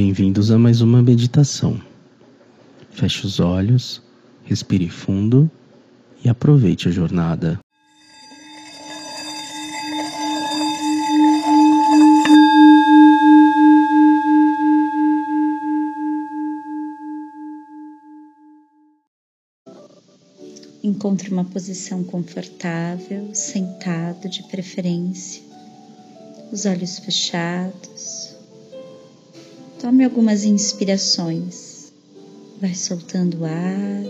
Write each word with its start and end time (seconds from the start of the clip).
Bem-vindos 0.00 0.52
a 0.52 0.56
mais 0.56 0.80
uma 0.80 1.02
meditação. 1.02 1.82
Feche 2.92 3.26
os 3.26 3.40
olhos, 3.40 4.00
respire 4.44 4.88
fundo 4.88 5.50
e 6.24 6.28
aproveite 6.28 6.86
a 6.86 6.92
jornada. 6.92 7.58
Encontre 20.80 21.28
uma 21.32 21.44
posição 21.44 22.04
confortável, 22.04 23.34
sentado 23.34 24.28
de 24.28 24.44
preferência, 24.44 25.42
os 26.52 26.66
olhos 26.66 27.00
fechados. 27.00 28.37
Tome 29.80 30.02
algumas 30.02 30.42
inspirações, 30.42 31.92
vai 32.60 32.74
soltando 32.74 33.42
o 33.42 33.44
ar. 33.44 34.04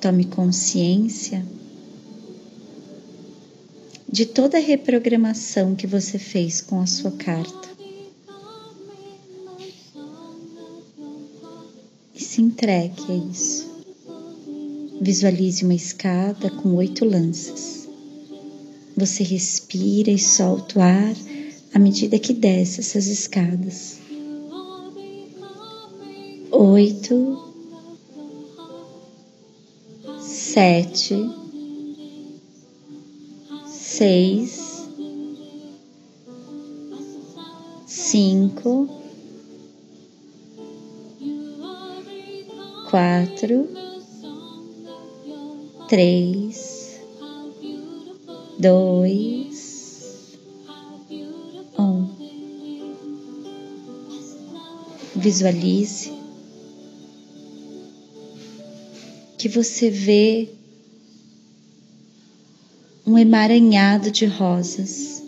Tome 0.00 0.26
consciência 0.26 1.44
de 4.08 4.24
toda 4.24 4.56
a 4.56 4.60
reprogramação 4.60 5.74
que 5.74 5.84
você 5.84 6.16
fez 6.16 6.60
com 6.60 6.80
a 6.80 6.86
sua 6.86 7.10
carta. 7.10 7.68
E 12.14 12.22
se 12.22 12.40
entregue 12.40 13.02
a 13.08 13.14
isso. 13.32 13.68
Visualize 15.00 15.64
uma 15.64 15.74
escada 15.74 16.50
com 16.50 16.76
oito 16.76 17.04
lances. 17.04 17.88
Você 18.96 19.24
respira 19.24 20.12
e 20.12 20.18
solta 20.18 20.78
o 20.78 20.82
ar 20.82 21.29
à 21.72 21.78
medida 21.78 22.18
que 22.18 22.32
desce 22.32 22.80
essas 22.80 23.06
escadas. 23.06 23.98
Oito, 26.50 27.38
sete, 30.18 31.30
seis, 33.66 34.88
cinco, 37.86 38.88
quatro, 42.90 43.68
três, 45.88 47.00
dois, 48.58 49.39
Visualize 55.20 56.10
que 59.36 59.50
você 59.50 59.90
vê 59.90 60.48
um 63.06 63.18
emaranhado 63.18 64.10
de 64.10 64.24
rosas 64.24 65.22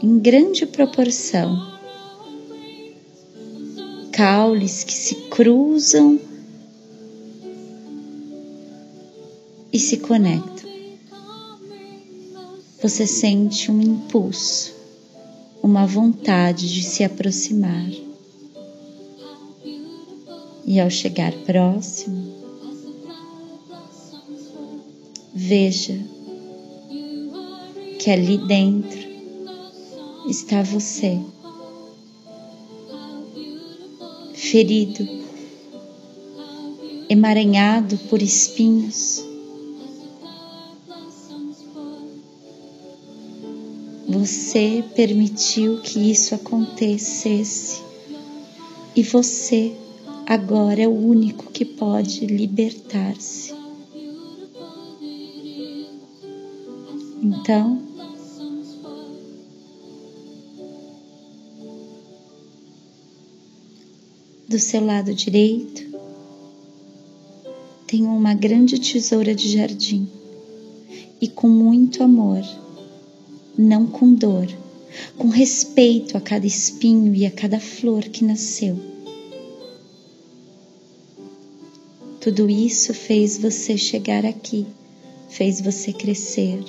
em 0.00 0.20
grande 0.20 0.64
proporção, 0.64 1.76
caules 4.12 4.84
que 4.84 4.94
se 4.94 5.16
cruzam 5.28 6.20
e 9.72 9.78
se 9.80 9.96
conectam. 9.96 10.70
Você 12.80 13.08
sente 13.08 13.72
um 13.72 13.82
impulso, 13.82 14.75
uma 15.66 15.84
vontade 15.84 16.72
de 16.72 16.80
se 16.80 17.02
aproximar. 17.02 17.90
E 20.64 20.78
ao 20.78 20.88
chegar 20.88 21.32
próximo, 21.44 22.32
veja 25.34 25.98
que 27.98 28.08
ali 28.08 28.38
dentro 28.46 29.00
está 30.28 30.62
você, 30.62 31.20
ferido, 34.34 35.04
emaranhado 37.08 37.98
por 38.08 38.22
espinhos. 38.22 39.20
Você 44.18 44.82
permitiu 44.94 45.82
que 45.82 46.10
isso 46.10 46.34
acontecesse 46.34 47.82
e 48.94 49.02
você 49.02 49.76
agora 50.24 50.80
é 50.80 50.88
o 50.88 50.90
único 50.90 51.52
que 51.52 51.66
pode 51.66 52.24
libertar-se. 52.24 53.52
Então, 57.22 57.82
do 64.48 64.58
seu 64.58 64.82
lado 64.82 65.12
direito, 65.12 65.84
tem 67.86 68.06
uma 68.06 68.32
grande 68.32 68.80
tesoura 68.80 69.34
de 69.34 69.52
jardim 69.52 70.08
e 71.20 71.28
com 71.28 71.48
muito 71.48 72.02
amor, 72.02 72.42
não 73.56 73.86
com 73.86 74.14
dor, 74.14 74.46
com 75.16 75.28
respeito 75.28 76.16
a 76.16 76.20
cada 76.20 76.46
espinho 76.46 77.14
e 77.14 77.24
a 77.26 77.30
cada 77.30 77.60
flor 77.60 78.02
que 78.02 78.24
nasceu. 78.24 78.78
Tudo 82.20 82.50
isso 82.50 82.92
fez 82.92 83.38
você 83.38 83.78
chegar 83.78 84.26
aqui, 84.26 84.66
fez 85.28 85.60
você 85.60 85.92
crescer, 85.92 86.64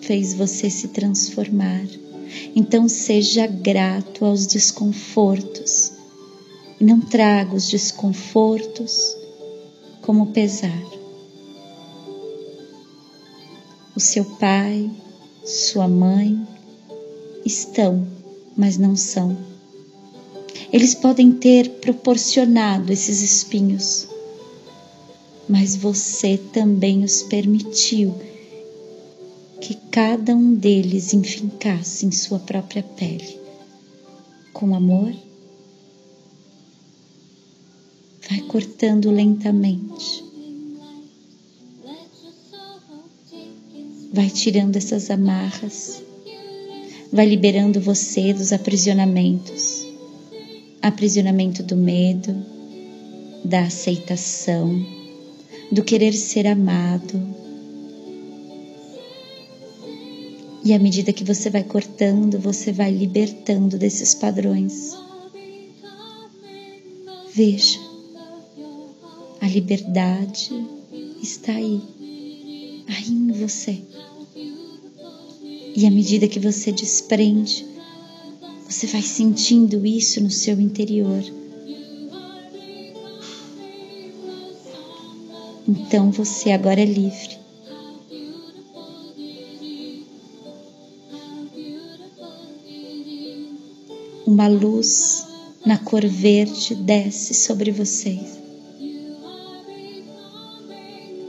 fez 0.00 0.34
você 0.34 0.68
se 0.68 0.88
transformar. 0.88 1.86
Então 2.56 2.88
seja 2.88 3.46
grato 3.46 4.24
aos 4.24 4.46
desconfortos 4.46 5.92
e 6.80 6.84
não 6.84 7.00
traga 7.00 7.54
os 7.54 7.68
desconfortos 7.68 9.16
como 10.02 10.32
pesar. 10.32 10.97
O 13.98 14.00
seu 14.00 14.24
pai, 14.24 14.88
sua 15.44 15.88
mãe 15.88 16.46
estão, 17.44 18.06
mas 18.56 18.78
não 18.78 18.94
são. 18.94 19.36
Eles 20.72 20.94
podem 20.94 21.32
ter 21.32 21.68
proporcionado 21.80 22.92
esses 22.92 23.20
espinhos, 23.22 24.06
mas 25.48 25.74
você 25.74 26.38
também 26.52 27.02
os 27.02 27.24
permitiu 27.24 28.14
que 29.60 29.74
cada 29.90 30.32
um 30.32 30.54
deles 30.54 31.12
enfincasse 31.12 32.06
em 32.06 32.12
sua 32.12 32.38
própria 32.38 32.84
pele. 32.84 33.36
Com 34.52 34.76
amor, 34.76 35.12
vai 38.30 38.42
cortando 38.42 39.10
lentamente. 39.10 40.27
Vai 44.12 44.30
tirando 44.30 44.76
essas 44.76 45.10
amarras, 45.10 46.02
vai 47.12 47.26
liberando 47.26 47.80
você 47.80 48.32
dos 48.32 48.52
aprisionamentos 48.52 49.78
aprisionamento 50.80 51.62
do 51.62 51.76
medo, 51.76 52.34
da 53.44 53.62
aceitação, 53.62 54.84
do 55.70 55.82
querer 55.82 56.12
ser 56.12 56.46
amado. 56.46 57.36
E 60.64 60.72
à 60.72 60.78
medida 60.78 61.12
que 61.12 61.24
você 61.24 61.50
vai 61.50 61.62
cortando, 61.62 62.38
você 62.38 62.72
vai 62.72 62.90
libertando 62.90 63.78
desses 63.78 64.14
padrões. 64.14 64.96
Veja, 67.32 67.78
a 69.40 69.48
liberdade 69.48 70.50
está 71.22 71.52
aí, 71.52 71.80
aí 72.88 73.08
em 73.10 73.32
você. 73.32 73.82
E 75.76 75.86
à 75.86 75.90
medida 75.90 76.26
que 76.26 76.40
você 76.40 76.72
desprende, 76.72 77.64
você 78.68 78.86
vai 78.86 79.02
sentindo 79.02 79.86
isso 79.86 80.20
no 80.20 80.30
seu 80.30 80.60
interior. 80.60 81.22
Então 85.68 86.10
você 86.10 86.50
agora 86.50 86.80
é 86.80 86.84
livre. 86.84 87.38
Uma 94.26 94.48
luz 94.48 95.26
na 95.64 95.78
cor 95.78 96.06
verde 96.06 96.74
desce 96.74 97.34
sobre 97.34 97.70
vocês. 97.70 98.38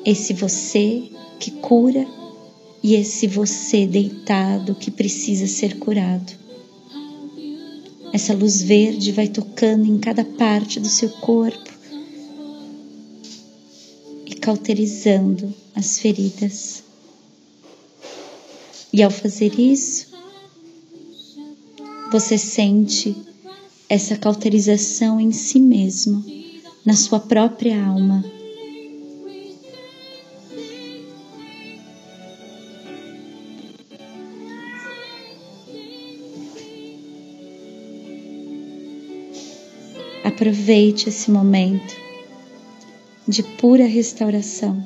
Esse 0.05 0.33
você 0.33 1.09
que 1.39 1.51
cura 1.51 2.05
e 2.83 2.95
esse 2.95 3.27
você 3.27 3.87
deitado 3.87 4.75
que 4.75 4.91
precisa 4.91 5.47
ser 5.47 5.79
curado. 5.79 6.33
Essa 8.11 8.33
luz 8.33 8.61
verde 8.61 9.11
vai 9.11 9.27
tocando 9.27 9.85
em 9.85 9.97
cada 9.99 10.23
parte 10.23 10.79
do 10.79 10.87
seu 10.87 11.09
corpo 11.09 11.69
e 14.25 14.33
cauterizando 14.35 15.53
as 15.75 15.99
feridas. 15.99 16.83
E 18.91 19.03
ao 19.03 19.11
fazer 19.11 19.59
isso, 19.59 20.07
você 22.11 22.37
sente 22.37 23.15
essa 23.87 24.15
cauterização 24.15 25.19
em 25.19 25.31
si 25.31 25.59
mesmo, 25.59 26.23
na 26.83 26.95
sua 26.95 27.19
própria 27.19 27.85
alma. 27.85 28.38
Aproveite 40.29 41.09
esse 41.09 41.31
momento 41.31 41.95
de 43.27 43.41
pura 43.41 43.87
restauração 43.87 44.79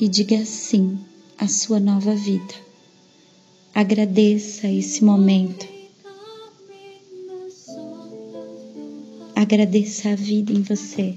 e 0.00 0.06
diga 0.06 0.46
sim 0.46 1.00
à 1.36 1.48
sua 1.48 1.80
nova 1.80 2.14
vida. 2.14 2.54
Agradeça 3.74 4.68
esse 4.68 5.02
momento. 5.02 5.66
Agradeça 9.34 10.10
a 10.10 10.14
vida 10.14 10.52
em 10.52 10.62
você. 10.62 11.12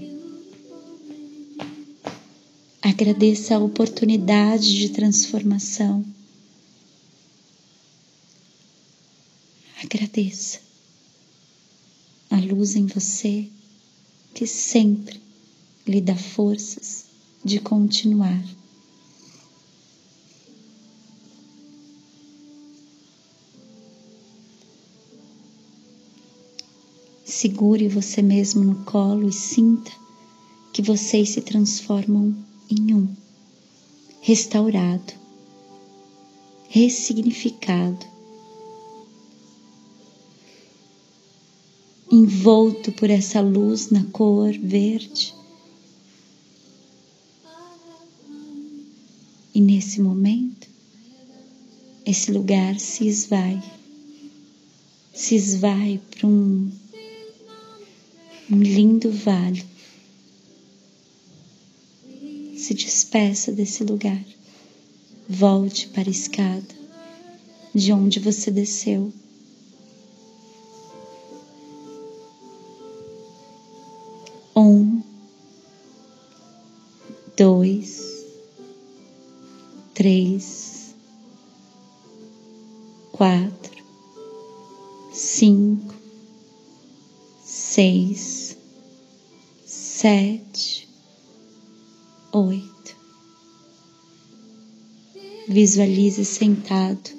Agradeça 2.81 3.55
a 3.55 3.59
oportunidade 3.59 4.75
de 4.75 4.89
transformação. 4.89 6.03
Agradeça 9.83 10.72
a 12.33 12.39
luz 12.39 12.75
em 12.75 12.87
você 12.87 13.47
que 14.33 14.47
sempre 14.47 15.21
lhe 15.85 16.01
dá 16.01 16.15
forças 16.15 17.05
de 17.45 17.59
continuar. 17.59 18.43
Segure 27.23 27.87
você 27.87 28.23
mesmo 28.23 28.63
no 28.63 28.83
colo 28.83 29.29
e 29.29 29.31
sinta 29.31 29.91
que 30.73 30.81
vocês 30.81 31.29
se 31.29 31.41
transformam 31.41 32.35
em 32.67 32.95
um, 32.95 33.15
restaurado, 34.21 35.13
ressignificado, 36.67 38.12
envolto 42.13 42.91
por 42.91 43.09
essa 43.09 43.41
luz 43.41 43.89
na 43.89 44.03
cor 44.05 44.53
verde. 44.53 45.33
E 49.55 49.59
nesse 49.59 49.99
momento, 49.99 50.67
esse 52.05 52.31
lugar 52.31 52.79
se 52.79 53.07
esvai, 53.07 53.59
se 55.11 55.33
esvai 55.33 55.99
para 56.11 56.27
um, 56.27 56.71
um 58.51 58.61
lindo 58.61 59.11
vale. 59.11 59.65
Se 62.55 62.75
despeça 62.75 63.51
desse 63.51 63.83
lugar, 63.83 64.23
volte 65.27 65.87
para 65.87 66.07
a 66.07 66.11
escada 66.11 66.75
de 67.73 67.91
onde 67.91 68.19
você 68.19 68.51
desceu. 68.51 69.11
Dois, 77.73 78.25
três, 79.93 80.95
quatro, 83.11 83.83
cinco, 85.11 85.95
seis, 87.43 88.57
sete, 89.65 90.87
oito. 92.31 92.95
Visualize 95.47 96.23
sentado 96.25 97.09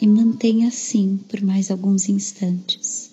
e 0.00 0.06
mantenha 0.06 0.68
assim 0.68 1.18
por 1.28 1.40
mais 1.42 1.70
alguns 1.70 2.08
instantes. 2.08 3.09